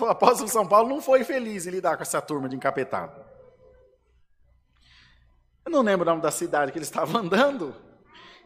O 0.00 0.10
apóstolo 0.10 0.48
São 0.48 0.66
Paulo 0.66 0.88
não 0.88 1.02
foi 1.02 1.24
feliz 1.24 1.66
em 1.66 1.70
lidar 1.70 1.96
com 1.96 2.02
essa 2.02 2.20
turma 2.20 2.48
de 2.48 2.56
encapetado. 2.56 3.20
Eu 5.66 5.70
não 5.70 5.82
lembro 5.82 6.06
o 6.06 6.10
nome 6.10 6.22
da 6.22 6.30
cidade 6.30 6.72
que 6.72 6.78
ele 6.78 6.84
estava 6.84 7.16
andando. 7.18 7.74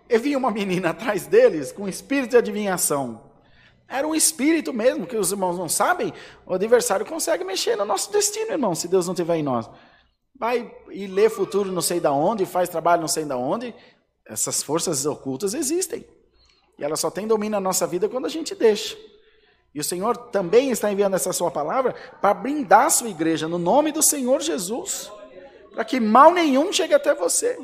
E 0.08 0.18
vinha 0.18 0.36
uma 0.36 0.50
menina 0.50 0.90
atrás 0.90 1.26
deles 1.26 1.70
com 1.70 1.84
um 1.84 1.88
espírito 1.88 2.30
de 2.30 2.36
adivinhação. 2.36 3.30
Era 3.88 4.08
um 4.08 4.14
espírito 4.14 4.72
mesmo, 4.72 5.06
que 5.06 5.16
os 5.16 5.30
irmãos 5.30 5.56
não 5.56 5.68
sabem. 5.68 6.12
O 6.44 6.54
adversário 6.54 7.06
consegue 7.06 7.44
mexer 7.44 7.76
no 7.76 7.84
nosso 7.84 8.10
destino, 8.10 8.50
irmão, 8.50 8.74
se 8.74 8.88
Deus 8.88 9.06
não 9.06 9.14
tiver 9.14 9.36
em 9.36 9.42
nós. 9.42 9.70
Vai 10.34 10.74
e 10.90 11.06
lê 11.06 11.28
futuro 11.28 11.70
não 11.70 11.82
sei 11.82 12.00
da 12.00 12.10
onde, 12.10 12.44
faz 12.44 12.68
trabalho 12.68 13.02
não 13.02 13.08
sei 13.08 13.24
da 13.24 13.36
onde. 13.36 13.72
Essas 14.32 14.62
forças 14.62 15.04
ocultas 15.04 15.52
existem. 15.52 16.06
E 16.78 16.84
elas 16.84 17.00
só 17.00 17.10
têm 17.10 17.26
domínio 17.26 17.52
na 17.52 17.60
nossa 17.60 17.86
vida 17.86 18.08
quando 18.08 18.24
a 18.24 18.30
gente 18.30 18.54
deixa. 18.54 18.96
E 19.74 19.80
o 19.80 19.84
Senhor 19.84 20.16
também 20.16 20.70
está 20.70 20.90
enviando 20.90 21.14
essa 21.14 21.32
sua 21.32 21.50
palavra 21.50 21.94
para 22.20 22.32
brindar 22.32 22.86
a 22.86 22.90
sua 22.90 23.08
igreja 23.08 23.46
no 23.46 23.58
nome 23.58 23.92
do 23.92 24.02
Senhor 24.02 24.40
Jesus, 24.40 25.12
para 25.70 25.84
que 25.84 26.00
mal 26.00 26.32
nenhum 26.32 26.72
chegue 26.72 26.94
até 26.94 27.14
você. 27.14 27.58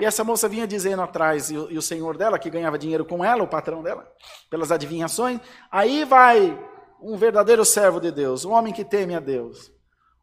E 0.00 0.04
essa 0.04 0.24
moça 0.24 0.48
vinha 0.48 0.66
dizendo 0.66 1.02
atrás, 1.02 1.50
e 1.50 1.56
o, 1.56 1.70
e 1.70 1.76
o, 1.76 1.82
senhor 1.82 2.16
dela, 2.16 2.38
que 2.38 2.48
ganhava 2.48 2.78
dinheiro 2.78 3.04
com 3.04 3.24
ela, 3.24 3.42
o 3.42 3.48
patrão 3.48 3.82
dela, 3.82 4.10
pelas 4.48 4.72
adivinhações, 4.72 5.38
aí 5.70 6.04
vai 6.04 6.58
um 7.02 7.16
verdadeiro 7.18 7.64
servo 7.64 8.00
de 8.00 8.10
Deus, 8.10 8.44
um 8.44 8.52
homem 8.52 8.72
que 8.72 8.84
teme 8.84 9.14
a 9.14 9.20
Deus, 9.20 9.70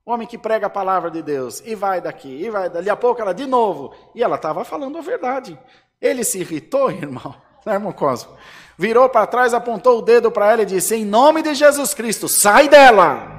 um 0.07 0.13
homem 0.13 0.25
que 0.25 0.37
prega 0.37 0.67
a 0.67 0.69
palavra 0.69 1.11
de 1.11 1.21
Deus, 1.21 1.61
e 1.65 1.75
vai 1.75 1.99
daqui, 1.99 2.29
e 2.29 2.49
vai 2.49 2.69
dali 2.69 2.89
a 2.89 2.95
pouco 2.95 3.21
ela 3.21 3.33
de 3.33 3.45
novo, 3.45 3.93
e 4.15 4.23
ela 4.23 4.37
estava 4.37 4.63
falando 4.63 4.97
a 4.97 5.01
verdade. 5.01 5.59
Ele 6.01 6.23
se 6.23 6.39
irritou, 6.39 6.89
irmão, 6.89 7.35
né, 7.65 7.73
irmão 7.73 7.91
Cosmo? 7.91 8.31
Virou 8.77 9.09
para 9.09 9.27
trás, 9.27 9.53
apontou 9.53 9.99
o 9.99 10.01
dedo 10.01 10.31
para 10.31 10.53
ela 10.53 10.61
e 10.61 10.65
disse: 10.65 10.95
Em 10.95 11.03
nome 11.03 11.41
de 11.41 11.53
Jesus 11.53 11.93
Cristo, 11.93 12.29
sai 12.29 12.69
dela! 12.69 13.36